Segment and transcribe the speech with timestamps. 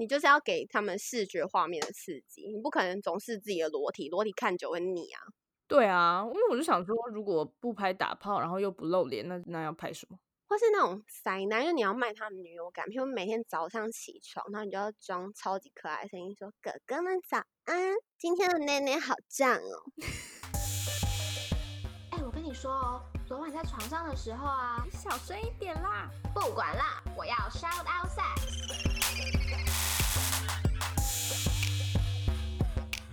[0.00, 5.20] 你就是要给他们视觉画面的刺激，你不可能总是自己的裸体，裸体看久会腻啊。
[5.68, 10.18] 对啊，因为我就想说，如果不拍打炮，然后又不露脸，那那要拍什么？
[10.48, 19.84] 或是那种塞男，就你要卖他们女友感，譬如每天早上起床，然后你就要装超级可爱的声音说：“哥哥们早安，今天的奶奶好胀哦。
[22.10, 26.08] 哎、我跟你说哦，昨晚在床上的时候啊，你小声一点啦！
[26.34, 28.99] 不管啦，我要 shout out sex。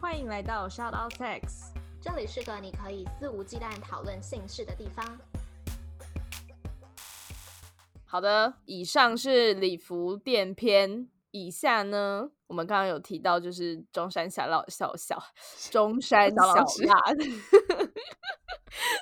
[0.07, 1.73] 欢迎来到 Shout Out Sex。
[2.01, 5.05] 这里是个你可以肆无忌惮讨论性事的地方。
[8.05, 11.09] 好的，以上是礼服店篇。
[11.31, 15.21] 以下呢，我们刚刚有提到，就是中山小老小小
[15.69, 16.95] 中山小小老师辣，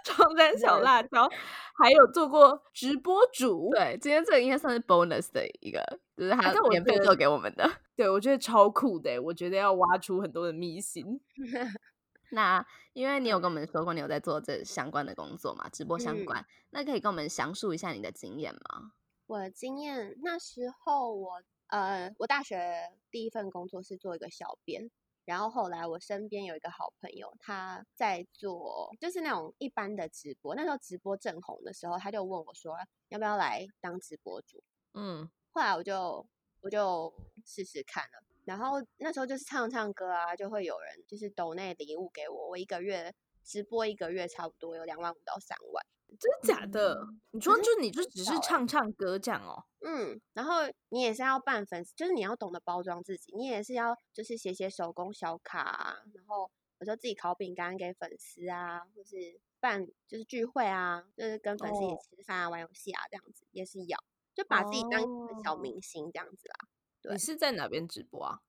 [0.03, 1.29] 中山小辣椒，
[1.77, 3.69] 还有做过直播主。
[3.71, 5.81] 对，今天这个应该算是 bonus 的一个，
[6.15, 7.69] 就是他免费做给我们的。
[7.95, 11.19] 对我觉得超酷的，欸我觉得要挖出很多的秘辛。
[12.31, 18.91] 那因为你有跟我们说过，你有在做这相关的工作嘛，直播相嗯关，那可以跟我们详述一下你的经验吗？
[19.27, 24.91] 我的经验那时候我呃，我大学第一份工作是做一个小编，
[25.25, 32.77] 然后后来我身边有一个好朋友，他在做就是那种一般的直播，那时候直播正红的时候，他就问我说
[33.09, 36.25] 要不要来当直播主，嗯，后来我就
[36.61, 37.13] 我就
[37.45, 43.13] 试试看了，然后那时候就是唱唱歌啊，就会有人就是抖那礼物给我，我一个月
[43.45, 45.85] 直播一个月差不多有两万五到三万。
[46.19, 47.05] 真的假的？
[47.31, 49.65] 你说就你就只是唱唱歌这样哦？
[49.81, 64.01] 嗯，然后你也是要办粉丝，就是你要懂得包装自己，你也是要就是写写手工小卡啊，然后有时候自己烤饼干给粉丝啊，或是办就是聚会啊，就是跟粉丝一哦起吃饭啊、玩游戏啊这样子，也是要
[64.33, 65.01] 就把自己当
[65.43, 66.67] 小哦明星这样子啦。
[67.01, 68.39] 对你是在哪边直播啊？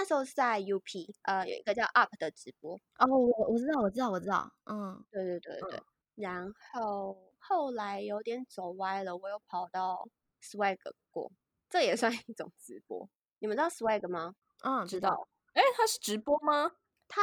[0.00, 5.82] 那时候是在 UP，呃，有一个叫 UP 的直播，哦，我我知道，我知道，我知道，嗯，对对对对，
[6.14, 10.08] 然后后来有点走歪了，我又跑到
[10.42, 10.78] Swag
[11.10, 11.30] 过，
[11.68, 13.06] 这也算一种直播。
[13.40, 14.34] 你们知道 Swag 吗？
[14.64, 15.28] 嗯，知道。
[15.52, 16.72] 哎，它是直播吗？
[17.06, 17.20] 他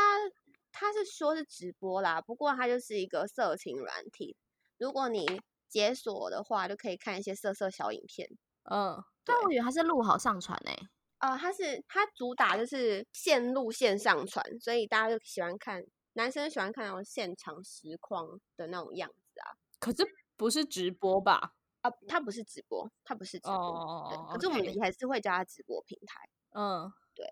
[0.71, 4.37] 他是说是直播啦，不过它就是一个色情软体。
[4.77, 8.29] 如果你解锁的话，就可以看一些色色小影片。
[8.69, 10.87] 嗯，但我以为它是录好上传欸
[11.19, 15.83] 诶、啊、它是它主打就是线路线上传，所以大家就喜欢看，
[16.13, 19.57] 男生喜欢看那种现场实况的那种样子啊。
[19.79, 21.53] 可是不是直播吧？
[21.81, 26.29] 啊，它不是直播，它不是直播，对哦可是我们还是会叫它直播平台。
[26.53, 27.27] 嗯，对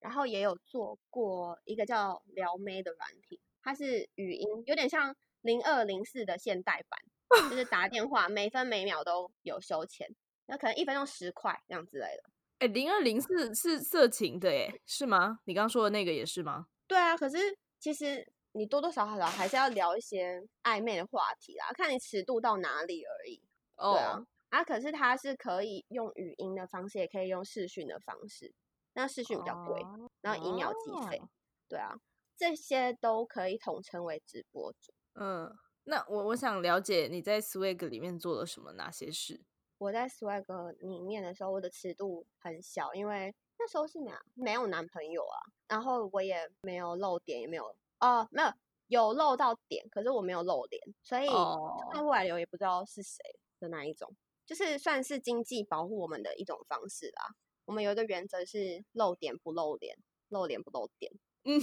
[0.00, 10.08] 然后也有做过一个叫撩妹的软体，它是语音，有点像零二零四的现代版，就是打电话每分每秒都有收钱，
[10.46, 12.30] 那可能一分钟十块这样之类的。
[12.60, 15.38] 哎，零二零四是色情的耶，是吗？
[15.46, 16.66] 你刚刚说的那个也是吗？
[16.86, 17.38] 对啊，可是
[17.78, 23.42] 其实你多多少少还是要聊一些暧昧的话题啦，看你尺度到哪里而已。
[23.76, 28.52] 哦对啊，啊，可是它是可以用语音的方式，也可以用视讯的方式，
[28.92, 29.80] 那视讯比较贵，
[30.20, 31.16] 然后一秒计费。
[31.16, 31.28] 哦
[31.66, 31.94] 对啊，
[32.36, 34.92] 这些都可以统称为直播主。
[35.14, 35.48] 嗯，
[35.84, 39.40] 那我我想了解你在 Swag 里面做了什么，哪些事？
[39.80, 40.44] 我在 Swag
[40.80, 45.36] 里面的时候，我的尺度很小，因为那时候是哪没有男朋友啊，
[45.68, 48.52] 然后我也没有露点，也没有哦，没有
[48.88, 53.24] 有露到点，可是我没有露脸，所以哦看外流也不知道是谁
[53.58, 54.14] 的那一种，
[54.44, 57.34] 就是算是经济保护我们的一种方式啦。
[57.64, 59.96] 我们有一个原则是露点不露脸，
[60.28, 61.10] 露脸不露点，
[61.44, 61.58] 嗯，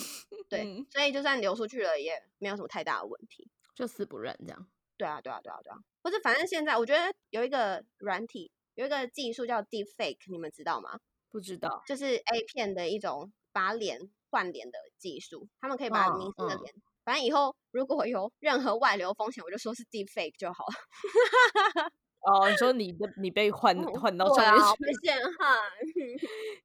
[0.49, 3.47] 对，嗯所以就算流出去了，也没有什么太大的问题。
[3.75, 4.67] 就死不认这样。
[4.97, 5.77] 对啊，对啊，对啊，对啊。
[6.03, 10.99] 或者反正现在我觉得有一个软体，有一个技术叫 Deepfake，你们知道吗？
[11.29, 11.83] 不知道。
[11.85, 13.99] 就是 A 片的一种把脸
[14.29, 20.73] 换脸的技术，他们可以把嗯明星的嗯脸，反正以后如果有任何外流风险，我就说是 Deepfake 就好了。
[22.21, 25.55] 哦，你说你的你被换嗯换到对上面啊，去，被陷害。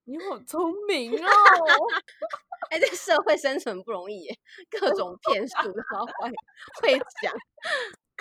[0.05, 1.29] 你好聪明哦！
[2.71, 4.39] 哎，这社会生存不容易耶，
[4.71, 5.55] 各种骗术，
[5.93, 6.31] 然后会
[6.81, 7.33] 会讲。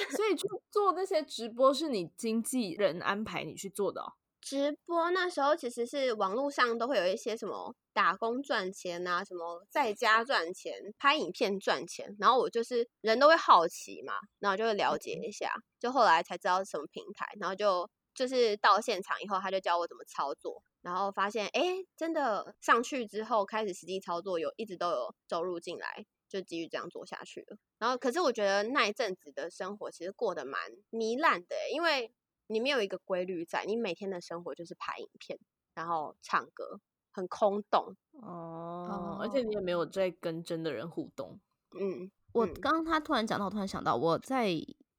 [0.09, 4.13] 所以去做那些直播是你经纪人安排你去做的哦。
[4.41, 27.57] 直播那时候其实是网络上都会有一些什么打工赚钱啊，什么在家赚钱、拍影片赚钱，然后我就是人都会好奇嘛，然后就会了解一下，就后来才知道是什么平台，然后就就是到现场以后，他就教我怎么操作，然后发现哎，诶真的上去之后开始实际操作，有一直都有收入进来，就继续这样做下去了。
[27.77, 30.59] 然后可是我觉得那一阵子的生活其实过得蛮
[30.91, 32.11] 糜烂的欸，因为
[32.47, 35.37] 你没有一个规律在，你每天的生活就是拍影片，
[35.73, 36.79] 然后唱歌，
[37.11, 37.95] 很空洞。
[38.13, 41.39] 哦，而且你也没有在跟真的人互动。
[41.79, 44.49] 嗯，我嗯刚刚他突然讲到，我突然想到，我在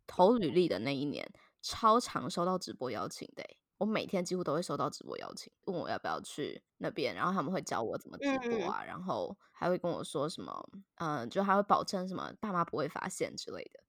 [0.07, 1.31] 投履历的那一年，
[1.61, 10.69] 超常收到直播邀请的欸、我每天几乎都会收到直播邀请，问我要不要去那边，然后他们会教我怎么直播嗯啊，然后还会跟我说什么，
[11.01, 13.81] 嗯、就还会保证什么爸妈不会发现之类的。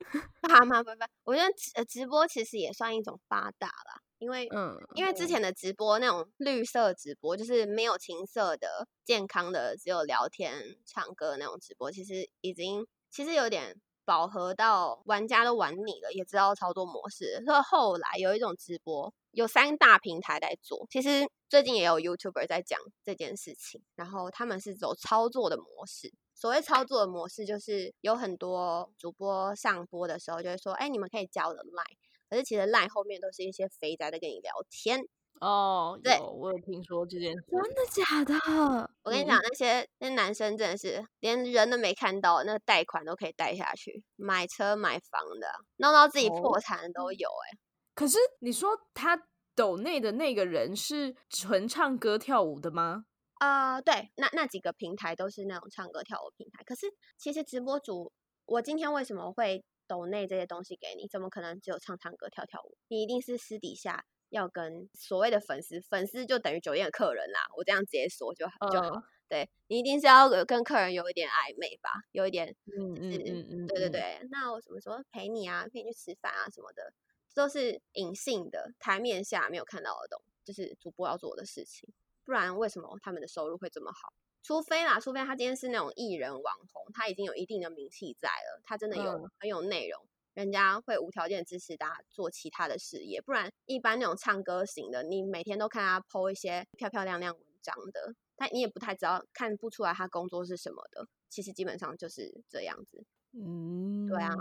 [0.40, 1.06] 爸妈拜拜。
[1.24, 13.78] 我觉得直呃直播其实也算一种发达啦，因为嗯，因为之前的直播那种绿色直播，就是没有情色的、健康的，只有聊天、唱歌那种直播，其实已经其实有点
[14.08, 17.42] 饱和到玩家都玩腻了，也知道操作模式。
[17.44, 26.10] 所以后来有一种直播，有三大平台在做，其实最近也有 YouTuber 在讲这件事情，然后他们是走操作的模式。
[26.34, 31.98] 所谓操作的模式，就是有很多主播上播的时候就会说：“哎，你们可以加我的 Line。”
[32.30, 35.06] 可是其实 Line 后面都是一些肥宅在跟你聊天。
[35.40, 37.44] 哦，对我有听说这件事。
[37.50, 38.34] 真的假的？
[38.48, 47.58] 嗯我跟你讲，那些那男生真的是连人都没看到，那个贷款都可以贷下去，买车买房的，弄到自己哦破产的都有、哎、
[47.94, 49.22] 可是你说他
[49.54, 53.04] 抖内的那个人是纯唱歌跳舞的吗？
[53.34, 56.62] 啊、对，那那几个平台都是那种唱歌跳舞平台。
[56.64, 56.86] 可是
[57.16, 58.12] 其实直播主，
[58.46, 61.06] 我今天为什么会抖内这些东西给你？
[61.08, 62.76] 怎么可能只有唱唱歌跳跳舞？
[62.88, 67.40] 你一定是私底下要跟所谓的粉丝，粉丝就等于酒店的客人啦。
[67.56, 68.88] 我这样直接说就好就好。
[68.96, 75.66] 嗯对你一定是要跟客人有一点暧昧吧，有一点嗯嗯嗯嗯，嗯，对对对，那我什么时候陪你啊？
[75.70, 76.94] 陪你去吃饭啊什么的，
[77.34, 81.86] 这都是隐性的，台面下没有看到的东，就是主播要做的事情。
[82.24, 84.14] 不然为什么他们的收入会这么好？
[84.42, 90.02] 除非啦，除非他今天是那种艺人网红，他已经有一定的名气在了，他真的有、嗯很有内容，
[90.38, 93.20] 人家会无条件支持他做其他的事业。
[93.20, 101.04] 不然一般那种唱歌型的，你每天都看他 PO 一些漂漂亮亮文章的，但你也不太知道，看不出来他工作是什么的。
[101.28, 103.04] 其实基本上就是这样子。
[103.32, 104.32] 嗯，对啊。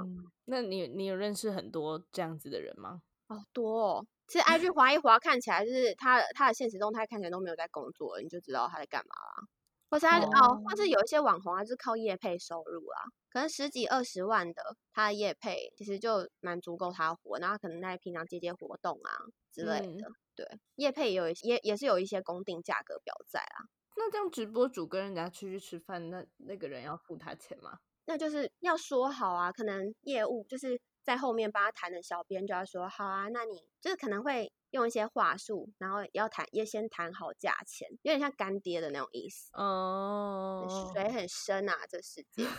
[0.45, 3.01] 那你你有认识很多这样子的人吗？
[3.29, 4.07] 哦，多哦。
[4.27, 9.47] 其实 IG 滑一滑，看起来就是他的他的现实动态看起来都没有在工作，你就知道他在干嘛啦。
[9.89, 12.99] 或是他就哦，或是有一些网红，他是靠业配收入啊，
[13.29, 17.37] 可能十几二十万的，他的业配其实就蛮足够他活。
[17.39, 19.11] 然后可能在平常接接活动啊
[19.53, 23.65] 之类嗯的，对，业配也有也也是有一些公定价格表在啊。
[23.95, 27.79] 那这样直播主跟人家出去吃饭，那那个人要付他钱吗？
[28.05, 39.49] 那就是要说好啊，可能业务就是在后面帮他谈的小编就要说好啊，那你就是可能会用一些话术，然后要谈要先谈好价钱，有点像干爹的那种意思。
[39.53, 42.45] 哦，水很深啊，这世界。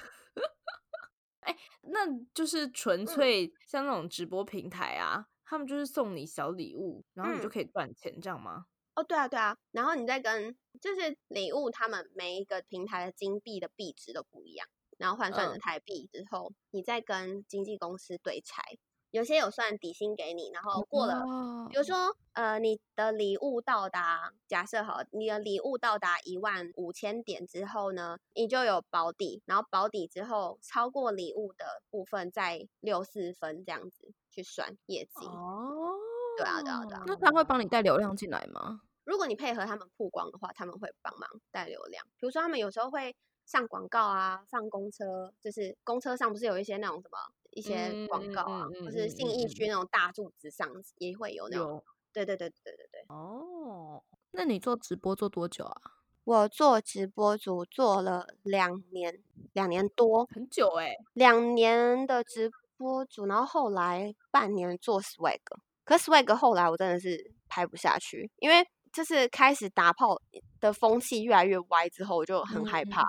[1.41, 2.01] 哎那
[2.35, 8.67] 就是纯粹像那种直播平台啊，他们就是送你小礼物，然后你就嗯可以赚钱，这样吗？
[8.95, 14.69] 哦，对啊，对啊，然后你再跟就是礼物，他们每一个平台的金币的币值都不一样，
[14.99, 18.63] 然后换算成嗯台币之后，你再跟经纪公司对拆，
[19.11, 21.21] 有些有算底薪给你，然后过了。
[21.21, 35.27] 了比如说，呃，你的礼物到达，假设好，你的礼物到达一万五千点之后呢，你就有保底，然后保底之后超过礼物的部分再六四分这样子去算业绩。
[35.27, 35.95] 哦，
[36.37, 38.83] 对啊对啊对啊那他会帮你带流量进来吗？
[39.05, 42.05] 如果你配合他们曝光的话，他们会帮忙带流量。
[42.19, 43.17] 比如说，他们有时候会
[43.49, 47.19] 上广告啊，上公车，就是公车上不是有一些那种什么
[47.51, 51.71] 一些广嗯告啊，或是信义区那种大柱子上也会有那种。
[51.71, 53.05] 有对对对对对对。
[53.09, 54.03] 哦，
[54.33, 55.81] 那你做直播做多久啊？
[56.25, 59.19] 我做直播主做了两年，
[59.55, 65.41] 两年多，很久哎、两年的直播主，然后后来半年做 swag，
[65.85, 70.21] 可是 swag 后来我真的是拍不下去，因为就是开始打炮
[70.61, 73.09] 的风气越来越歪之后，我就很害嗯怕，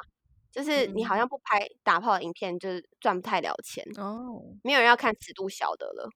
[0.59, 6.09] 就是你好嗯像不拍打炮的影片，就是赚不太了钱，哦，没有人要看尺度小的了。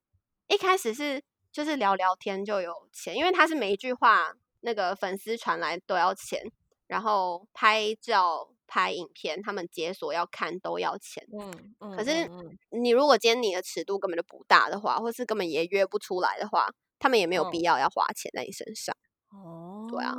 [0.47, 6.43] 一开始是就是聊聊天就有钱，因为他是每一句话那个粉丝传来都要钱，
[6.87, 11.25] 然后拍照、拍影片，他们解锁要看都要钱。
[11.39, 12.29] 嗯嗯，可是
[12.71, 16.67] 你如果今天你的尺度根本就不大的话，或是根本也约不出来的话，
[16.99, 18.93] 他们也没有必嗯要要花钱在你身上。
[19.29, 20.13] 哦，对啊，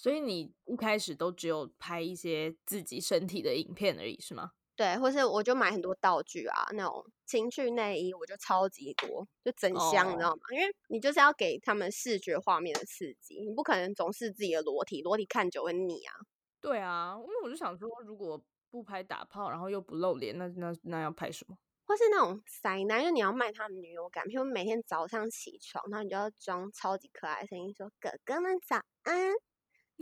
[0.00, 4.52] 所以你一开始都只有拍一些自己身体的影片而已，是吗？
[4.74, 10.40] 对，或是我就买很多道具啊，那种情趣内衣，我就超级多，就整箱，你知哦道吗？
[10.52, 16.14] 因为你就是要给他们视觉画面的刺激，你不可能总是自己的裸体，裸体看久会腻啊。
[16.62, 21.58] 对啊，因为我就想说，如果不拍打炮，然后又不露脸，那那那要拍什么？
[21.84, 29.34] 或是那种塞男，就你要卖他们女友感，譬如每天早上起床，然后你就要装超级可爱的声音说：“哥哥们早安，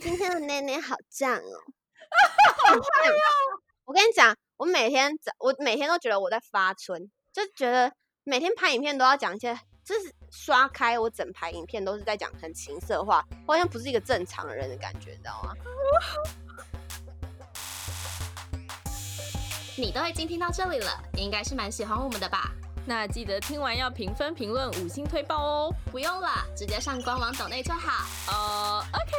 [0.00, 1.58] 今天的内内好胀 哦。
[3.84, 7.92] 我跟你讲，我每天早，我每天都觉得我在发春，就觉得
[8.24, 15.52] 每天拍影片都要讲一些，就是刷开我整排影片都是在讲很情色话，我好像不是一个正常人的感觉，你知道吗？
[19.76, 22.52] 你都已经听到这里了，应该是蛮喜欢我们的吧？
[22.86, 25.74] 那记得听完要评分、评论、五星推爆哦。
[25.90, 28.06] 不用了，直接上官网抖内就好。
[28.32, 29.12] 哦，OK，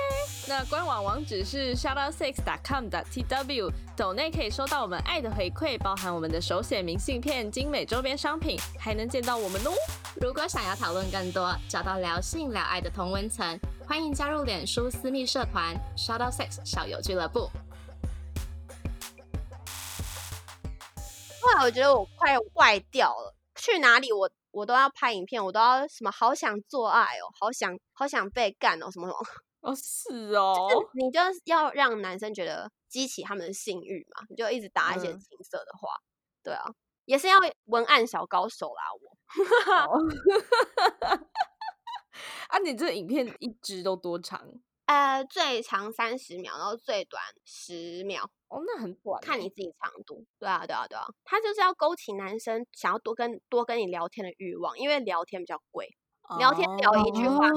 [0.49, 9.69] 那官网网址是 shoutout6.com.tw，抖内可以收到我们爱的回馈，包含我们的手写明信片、精美周边商品，还能见到我们哦。
[10.19, 17.47] 如果想要讨论更多，找到聊性聊爱的同温层，欢迎加入脸书私密社团 shoutout6 校友俱乐部。
[21.41, 23.35] 后来我觉得我快坏掉了。
[23.53, 29.19] 去哪里我我都要拍影片，我都要什么好想做爱哦，好想好想被干哦，什么什么
[29.61, 30.55] 哦，是哦，
[30.93, 35.89] 你就要让男生觉得激起他们的性欲嘛，你就一直打一些情色的话，
[36.41, 36.63] 对啊，
[37.05, 39.17] 也是要文案小高手啦，我。
[42.49, 44.49] 啊，你这影片一支都多长？
[44.85, 48.27] 呃，最长三十秒，然后最短十秒。
[48.47, 50.25] 哦，那很短，看你自己长度。
[50.39, 55.95] 对啊，对啊，对啊，他就是要勾起男生想要多跟多跟你聊天的欲望，因为聊天比较贵，
[56.39, 57.47] 聊天聊一句话，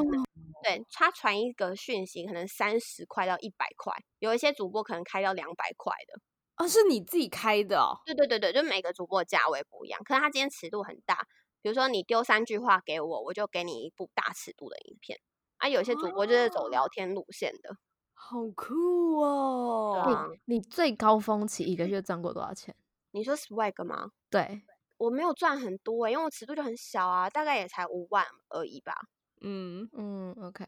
[0.62, 6.20] 对他传一个讯息可能三十块到一百块，有一些主播可能开到两百块的。
[6.56, 7.98] 哦，是你自己开的哦？
[8.04, 11.26] 对对对对，就每个主播价位不一样，可是他今天尺度很大，
[11.60, 15.18] 比如说你丢三句话给我，我就给你一部大尺度的影片。
[15.56, 17.76] 啊，有些主播就是走聊天路线的，
[18.14, 20.30] 好酷哦！
[20.46, 22.74] 你你最高峰期一个月赚过多少钱？
[23.12, 24.10] 你说 swag 吗？
[24.28, 24.62] 对，
[24.98, 28.94] 我没有赚很多，因为我尺度就很小啊，大概也才五万而已吧。
[29.42, 29.88] 嗯。
[29.92, 30.64] 嗯，OK，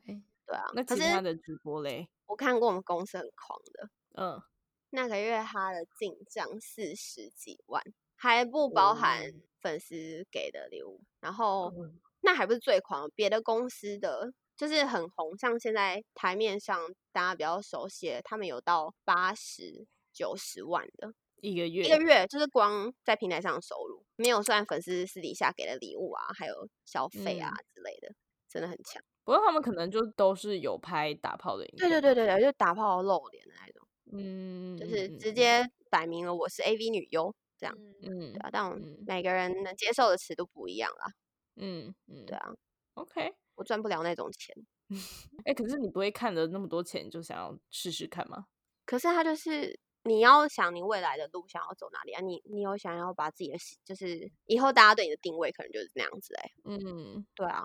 [0.47, 0.65] 对啊。
[0.75, 2.09] 那其他的直播嘞？
[2.27, 4.43] 我看过我们公司很狂的，嗯，
[4.91, 7.83] 那个月他的进账四十几万，
[8.17, 11.73] 还不包含粉丝给的礼物，然后
[12.21, 14.33] 那还不是最狂，别的公司的。
[14.57, 21.13] 就是很红，像现在台面上大家比较熟悉，他们有到八十九十万的。
[21.41, 22.25] 一个月，一个月。
[22.29, 28.15] 就是光在平台上收入，没有算粉丝私底下给的礼物啊，还有消费啊之类的，
[28.55, 29.03] 真的很强。
[29.25, 41.07] 不过他们可能就都是有拍打炮的影片，对对对对对，就打炮露脸的那种，嗯，就是直接摆明了我是 AV 女优这样，嗯，对啊，但我每个人能接受的尺度不一样啦，
[41.57, 42.55] 嗯嗯，对啊
[42.95, 43.35] ，OK。
[43.57, 44.55] 我赚不了那种钱，
[45.47, 48.47] 哎，可是你不会看了那么多钱就想要试试看吗？
[48.85, 52.21] 可是他就是你要想你未来的路想要走哪里啊？
[52.21, 57.65] 你你有想要把自己的就是以后大家对你的定位可能就是那样子哎，嗯，对啊，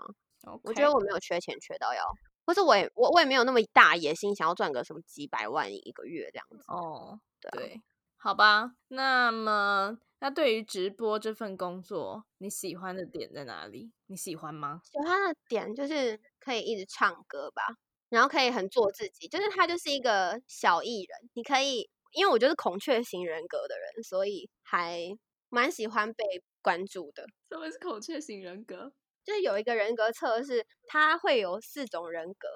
[0.62, 2.04] 我觉得我没有缺钱缺到要，
[2.46, 7.80] 或是我也我我也没有那么大野心想要赚个什么几百万一个月这样子哦，对，
[8.16, 9.98] 好吧，那么。
[10.22, 13.90] 那对于直播这份工作，你喜欢的点在哪里？
[14.08, 14.82] 你喜欢吗？
[14.84, 17.62] 喜欢的点就是可以一直唱歌吧，
[18.10, 21.30] 然后可以很做自己，就是他就是一个小艺人。
[21.32, 25.08] 你可以，因为我就是孔雀型人格的人，所以还
[25.48, 26.22] 蛮喜欢被
[26.60, 27.24] 关注的。
[27.48, 28.92] 什么是孔雀型人格？
[29.30, 32.48] 就是有一个人格测试，它会有四种人格。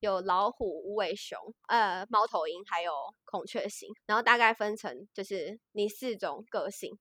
[0.00, 2.90] 有老虎、无尾熊、呃猫头鹰，还有
[3.24, 6.98] 孔雀型，然后大概分成就是你四种个性。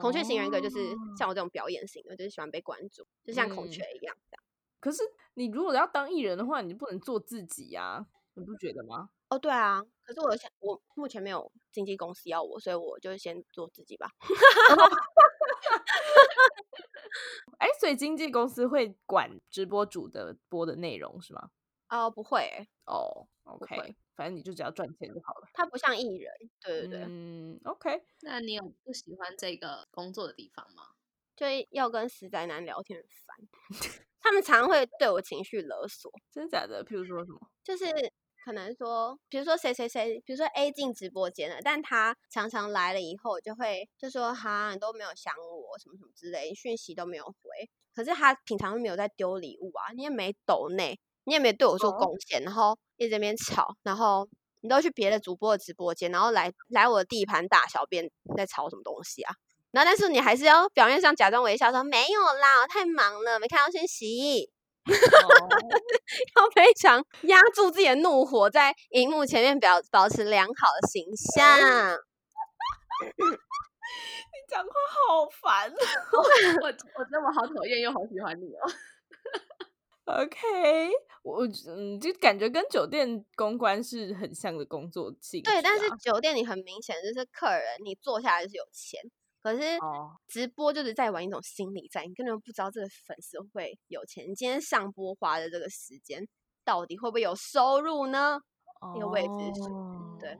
[0.00, 0.76] 孔雀型人格就是
[1.18, 4.42] 像我这种表演型的，就是喜欢被关注，就像孔雀一样这样。
[4.80, 5.02] 可是
[5.34, 9.10] 你如果要当艺人的话，你不能做自己呀，你不觉得吗？
[9.28, 9.82] 哦，对啊。
[10.02, 14.08] 可是我想，我目前没有经纪公司要我，所以我就先做自己吧。
[17.58, 21.50] 哎，所以经纪公司会管直播主的播的内容是吗？
[21.88, 22.66] 哦，不会。
[22.86, 23.94] 哦，OK。
[24.14, 25.48] 反正你就只要赚钱就好了。
[25.54, 27.04] 他不像艺人，对对对。
[27.08, 28.02] 嗯，OK。
[28.22, 30.84] 那你有不喜欢这个工作的地方吗？
[31.36, 33.48] 就要跟死宅男聊天很烦，
[34.20, 36.12] 他们常会对我情绪勒索。
[36.30, 36.84] 真的假的？
[36.84, 37.40] 譬如说什么？
[37.64, 37.84] 就是
[38.44, 47.32] 可能说，比如说谁谁谁，比如说 A 进直播间了，但他常常来了以后，就会就说哈，你都没有想我什么什么之类，讯息都没有回。
[47.94, 50.98] 可是他平常都没有在丢礼物啊，你也没抖内。
[51.24, 54.28] 你也没对我做贡献，然后一直在那边吵，然后
[54.60, 59.32] 你都去别的主播的直播间，然后来来我的地盘大小便，在吵什么东西啊？
[59.70, 64.50] 然后但是你还是要表面上假装微笑说没有啦，我太忙了，没看到讯息，
[66.34, 71.98] 要非常压住自己的怒火，在荧幕前面表保持良好的形象。
[74.62, 74.74] 你讲话
[75.08, 75.70] 好烦，
[76.62, 78.70] 我我觉得我好讨厌又好喜欢你哦。
[80.04, 80.90] OK，
[81.22, 85.54] 我嗯，就感觉跟酒店公关是很像的工作性质啊。
[85.54, 89.00] 对，但是酒店你很明显就是客人，你坐下来就是有钱。
[89.42, 94.28] 可是哦，直播就是在玩一种心理战，你根本不知道这个粉丝会有钱。
[94.28, 96.26] 你今天上播花的这个时间，
[96.64, 98.38] 到底会不会有收入呢？
[98.94, 99.28] 那个位置
[99.62, 100.36] 是哦对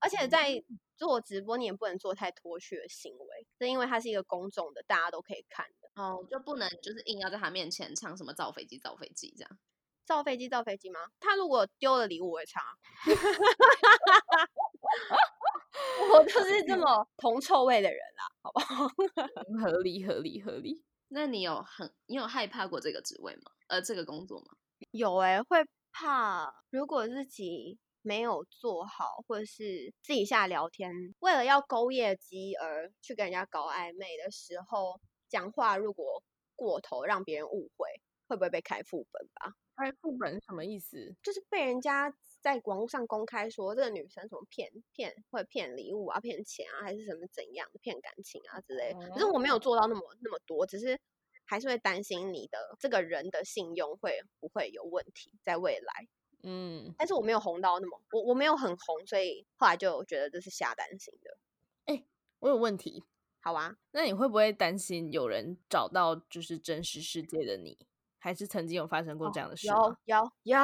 [0.00, 0.50] 而且在
[0.96, 6.02] 做直播，你也不能做太脱序的行为，是因为它是一个公众的，大家都可以看的。
[6.02, 9.58] 哦，就不能就是硬要在他面前唱什么造飞机造飞机这样。
[10.04, 11.00] 造飞机，造飞机吗？
[11.18, 12.72] 他如果丢了礼物，我会唱啊。
[16.12, 18.86] 我就是这么铜臭味的人啦，好不好？
[19.64, 20.82] 合理合理合理。
[21.08, 23.52] 那你有很你有害怕过这个职位吗？
[23.68, 24.46] 呃，这个工作吗？
[24.90, 36.22] 有诶、会怕如果自己没有做好，或者是私底下聊天，为了要勾业绩而去跟人家搞暧昧的时候，讲话如果
[36.54, 37.88] 过头，让别人误会，
[38.28, 39.54] 会不会被开副本吧？
[39.76, 41.16] 开副本是什么意思？
[41.22, 49.08] 就是被人家在网络上公开说这个女生什么骗骗会骗礼物啊、骗钱啊，还是什么怎样的骗感情啊之类的。
[49.14, 51.00] 可是我没有做到那么那么多，只是
[51.46, 56.06] 还是会担心你的这个人的信用会不会有问题在未来。
[56.44, 61.38] 嗯，但是我没有红到那么，我我没有很红，所以后来就觉得这是瞎担心的。
[61.86, 62.04] 哎
[62.40, 63.02] 我有问题。
[63.40, 67.76] 好啊，那你会不会担心有人找到就是真实世界的你？
[68.18, 69.96] 还是曾经有发生过这样的事有？
[70.04, 70.58] 有有，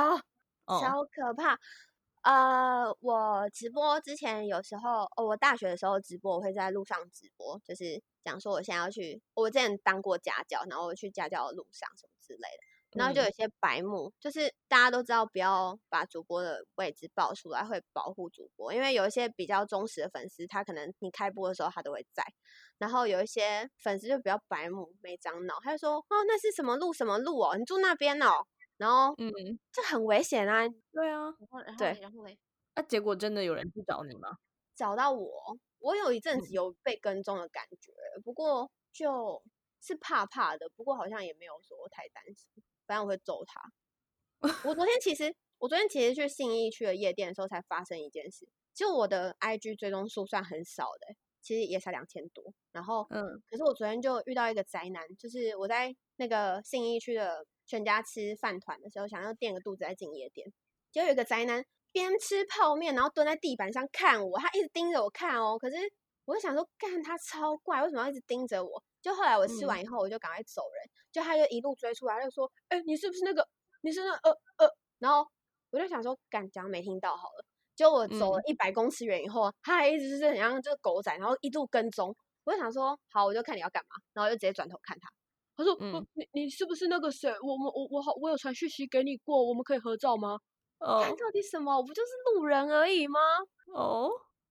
[0.65, 1.59] 哦超可怕。
[2.23, 12.70] 呃，我直播之前有时候，哦，我大学的时候直播，我会在路上直播，就是讲说我现在要去，我之前当过家教，然后我去家教的路上什么之类的。
[12.93, 13.25] 然后就嗯。
[13.25, 22.23] 有些白目，就是大家都知道不要把主播的位置报出来，会保护主播，因为有一些比较忠实的粉丝，他可能你开播的时候他都会在，
[22.79, 28.45] 然后有一些粉丝就比较白目没长脑，他就说哦那是什么路什么路哦，你住那边哦，
[28.77, 29.31] 然后嗯，
[29.73, 31.25] 这很危险啊，对啊。
[31.39, 32.39] 然后对嘞然后嘞，
[32.75, 34.37] 那、结果真的有人去找你吗？
[34.75, 36.55] 找到我，我有一阵子嗯。
[36.55, 37.93] 有被跟踪的感觉，
[38.25, 39.43] 不过就
[39.83, 42.49] 是怕怕的，不过好像也没有说太担心，
[42.91, 43.61] 反正我会揍他。
[44.65, 60.53] 我昨天其实，我昨天其实去信义区的夜店的时候才发生一件事，就我的 IG 追踪数算很少的欸、其实也才两千多，然后嗯可是我昨天就遇到一个宅男，就是我在那个信义区的全家吃饭团的时候，想要垫个肚子再进夜店，
[60.91, 65.57] 就有一个宅男边吃泡面，然后蹲在地板上看我，他一直盯着我看哦。
[65.57, 65.76] 可是
[66.25, 68.83] 我就想说，干他超怪，为什么要一直盯着我？
[69.02, 73.47] 就后来我吃完以后，我就赶快走人，就他就一路追出来，就说：“哎、你是不是那个？
[73.82, 75.26] 你是那呃呃？”然后
[75.71, 77.45] 我就想说，干，假装没听到好了。
[77.75, 82.15] 就我走了一百公尺远以后，他还一直是很像这个狗仔，然后一路跟踪。
[82.45, 85.08] 我就想说，好，我就看你要干嘛，然后就直接转头看他。
[85.56, 87.30] 他说：“嗯呃你你是不是那个谁？
[87.43, 90.39] 我们我我好，我有传讯息给你过，我们可以合照吗？”
[90.80, 91.76] 哦看到底什么？
[91.76, 93.21] 我不就是路人而已吗？
[93.75, 94.10] 哦，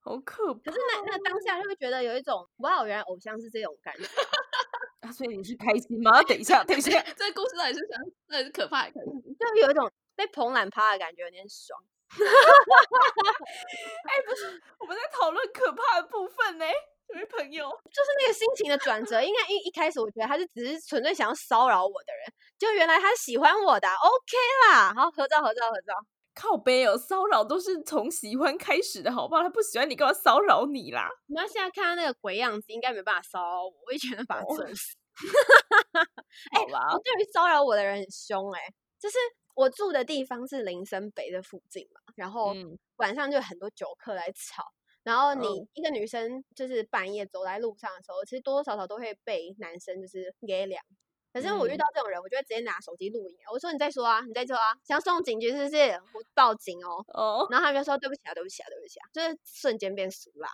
[0.09, 4.05] 好可怕可是那那当下就会觉得有一种哇，原来偶像是这种感觉。
[5.05, 5.11] 啊！
[5.11, 6.19] 所以你是开心吗？
[6.23, 8.95] 等一下，等一下， 这个故事到底是想到底是可怕还是？
[9.37, 11.79] 就有一种被捧懒趴的感觉，有点爽。
[12.09, 16.65] 哎，不是我们在讨论可怕的部分呢，
[17.07, 17.69] 这位朋友。
[17.69, 25.93] 就是那个心情的转折，应该一一开始我觉得他是只是纯粹想要骚扰我的人，就原来他喜欢我的啊、，OK 啦，好合照合照合照。
[26.39, 29.43] 靠背哦，骚扰都是从喜欢开始的，好不好？
[29.43, 31.09] 他不喜欢你，干嘛骚扰你啦？
[31.27, 34.95] 你要现在看他那个鬼样子，应该没办法骚扰我，我一拳就把他哦震死。
[36.55, 38.61] 好啦，我对于骚扰我的人很凶哎、
[38.97, 39.17] 就是
[39.53, 44.63] 我住的地方是林森北的附近嘛，然后嗯晚上就有很多酒客来吵，
[45.03, 50.81] 然后你嗯一个女生就是半夜走在路上的时候，其实多多少少都会被男生就是给两。
[51.31, 55.77] 可是我遇嗯到这种人，我就会直接拿手机录影啊，我说你再说啊，你再说啊，想要送警局是不是？
[56.13, 57.05] 我报警哦。
[57.09, 60.49] 哦，然后他们就说对不起啊，对不起啊，对不起啊，就是瞬间变俗啦。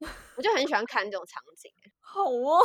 [0.36, 2.60] 我就很喜欢看这种场景、欸，好哦。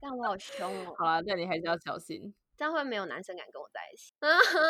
[0.00, 4.12] 但我好凶哦，好啦，但你还是要小心，这样会没有男生敢跟我在一起。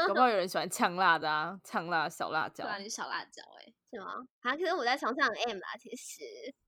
[0.06, 2.72] 搞不好有人喜欢呛辣的啊，呛辣小辣椒对。
[2.72, 4.14] 啊，你小辣椒哎、是吗？
[4.42, 6.22] 啊，可是我在床上很 M 啦，其实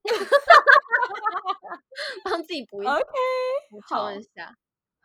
[2.25, 3.03] 帮自己补一 OK，
[3.71, 4.53] 补好充一下。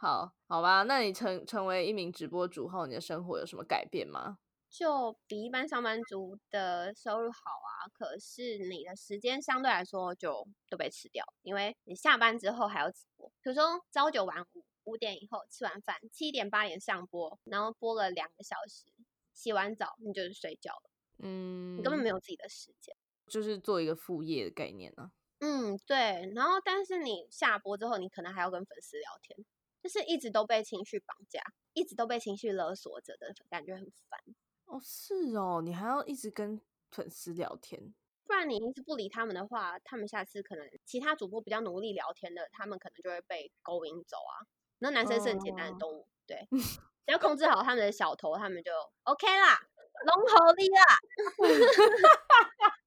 [0.04, 4.38] 好，好吧，那你成成为一名直播主后，你的生活有什么改变吗？
[4.70, 13.64] 就比一般上班族的收入好啊，可是你的时间相对来说就都被吃掉，因为你下班之后还要直播，比如说
[13.94, 18.92] 朝九晚五，五点以后吃完饭，七点八点上播，然后播了两个小时，
[19.34, 20.90] 洗完澡你就是睡觉了，
[21.20, 22.94] 嗯，你根本没有自己的时间。
[23.28, 26.30] 就是做一个副业的概念呢、嗯，对。
[26.36, 29.46] 然后但是你下播之后，你可能还要跟粉丝聊天，
[29.84, 31.42] 就是一直都被情绪绑架，
[31.74, 34.18] 一直都被情绪勒索着的感觉很烦。
[34.64, 37.94] 哦，是哦，你还要一直跟粉丝聊天，
[38.26, 44.48] 不然你一直不理他们的话，他们下次可能其他主播比较努力聊天的，他们可能就会被勾引走啊。
[44.80, 46.48] 那男生是很简单的动物，对，
[47.06, 48.72] 只要控制好他们的小头，他们就
[49.04, 49.60] OK 啦，
[50.06, 50.98] 龙头力啦。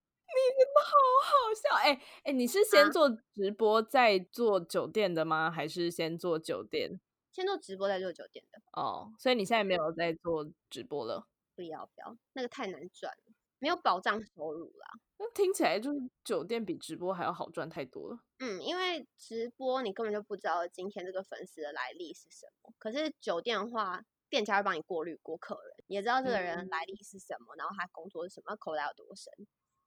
[0.82, 1.74] 好好笑！
[1.82, 5.50] 哎、哎、你是先啊做直播再做酒店的吗？
[5.50, 7.00] 还是先做酒店？
[7.32, 11.26] 先做直播再做酒店的，哦，所以你现在没有在做直播了。
[11.54, 15.00] 不要不要，那个太难赚了，没有保障收入啦。
[15.18, 18.18] 那听起来就是酒店比直播还要好赚太多了。
[18.38, 29.32] 嗯，因为直播你根本就不知道今天这个粉丝的来历是什么，可是酒店的话，店家会帮你过滤过客人，也知道这个人嗯来历是什么，然后他工作是什么，口袋有多深，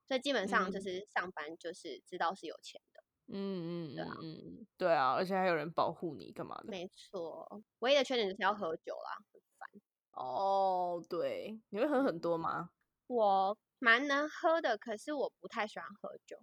[0.10, 3.04] 所以基本上就嗯是上班就是知道是有钱的。
[3.32, 6.64] 嗯嗯对啊嗯嗯，对啊，而且还有人保护你干嘛的？
[6.66, 9.82] 没错，唯一的缺点就是要喝酒啦，很烦。
[10.14, 12.72] 哦，对，你会喝很多吗？
[13.06, 16.40] 我蛮能喝的，可是我不太喜欢喝酒，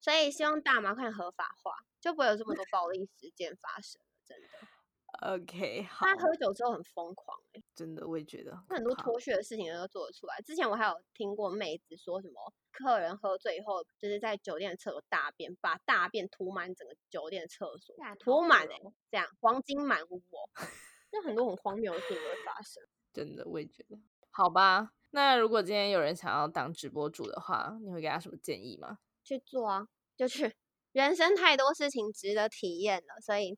[0.00, 4.06] 所以希望大麻快点合法化，就不会有这么多暴力事件发生了。
[4.24, 4.48] 真的，
[5.20, 10.40] OK，好他，喝酒之后很疯狂、欸，真的我也觉得很多脱序的事情都做得出来。
[10.42, 18.76] 之前我还有听过妹子说什么，客人喝醉以后就是在酒店的厕所大便，把大便涂满整个酒店的厕所干，涂好满哎、
[19.10, 20.50] 这样黄金满屋哦，
[21.10, 22.82] 就很多很荒谬的事情会发生。
[23.12, 23.98] 真的我也觉得。
[24.30, 28.98] 好吧，那如果今天有人想要当直播主的话，你会给他什么建议吗？
[29.24, 30.54] 去做啊，就去。
[30.92, 33.56] 人生太多事情值得体验了，所以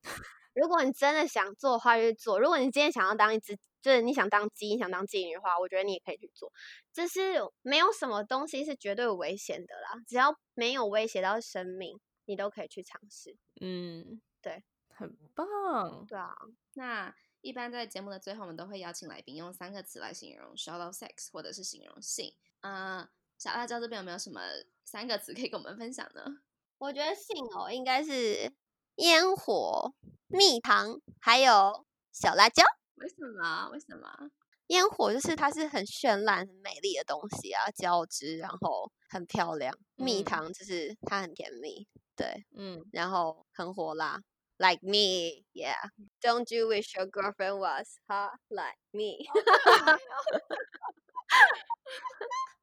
[0.60, 2.40] 如果你真的想做的话，就去做。
[2.40, 6.52] 如果你今天想要当一只，就是你想当鸡，你想当妓女的话，我觉得你也可以去做。
[6.92, 13.36] 就是没有什么东西是绝对危险的啦，只要没有威胁到生命，你都可以去尝试。
[13.60, 16.04] 嗯，对，很棒。
[16.06, 16.34] 对啊，
[16.74, 22.34] 那一般在节目的最后，我们都会邀请来宾用三个词来形容 shallow sex 或者是形容性。
[22.62, 24.40] 呃，小辣椒这边有没有什么
[24.84, 26.40] 三个词可以跟我们分享呢？
[26.78, 28.52] 我觉得性哦应该是
[28.98, 29.92] 烟火、
[30.26, 32.64] 蜜糖，还有小辣椒。
[32.96, 33.68] 为什么？
[33.70, 34.30] 为什么？
[34.68, 39.72] 烟火就是它是很绚烂、很美丽的东西啊，交织，然后很漂亮。
[39.94, 44.20] 蜜嗯糖就是它很甜蜜，对，嗯，然后很火辣
[44.58, 45.90] ，like me, yeah.
[46.20, 49.28] Don't you wish your girlfriend was hot like me?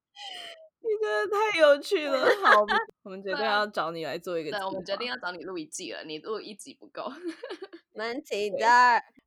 [0.81, 2.25] 你真的太有趣了。
[2.43, 2.65] 好，
[3.03, 7.11] 我们决定要找你来做一个计对，我们决定要找你录一季了，你录一集不够。
[7.93, 8.67] 问题的。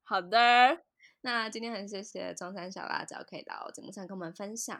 [0.04, 0.84] 好的。
[1.20, 4.76] 那今天很谢谢中山小辣椒可以到节目上跟我们分享。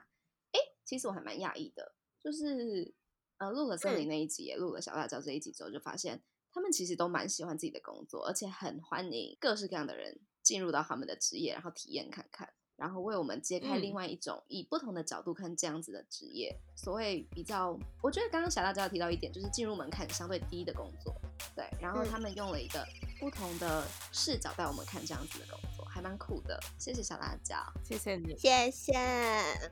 [0.53, 2.95] 哎，其实我还蛮讶异的，就是
[3.39, 16.57] 呃录了森林那一集，也录了小辣椒这一集之后，就发现他们其实都蛮喜欢自己的工作，而且很欢迎各式各样的人进入到他们的职业，然后体验看看，然后为我们揭开另嗯外一种、以不同的角度看这样子的职业。
[16.77, 21.15] 所谓比较，我觉得刚刚小辣椒提到一点，就是进入门槛相对低的工作，
[21.57, 22.87] 对，然后嗯他们用了一个
[23.19, 26.59] 不同的视角带我们看这样子的工作，还蛮酷的。
[26.79, 27.57] 谢谢小辣椒。
[27.85, 28.93] 谢谢你，谢谢，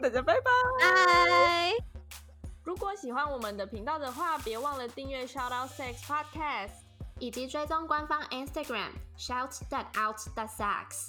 [0.01, 0.51] 大家拜拜。
[0.81, 1.73] 拜。
[2.65, 6.83] 如果喜欢我们的频道的话，别忘了订阅 Shout Out Sex Podcast。
[7.19, 11.09] 以及追踪官方 Instagram shout that out that sucks。